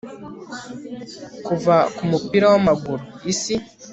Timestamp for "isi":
3.31-3.55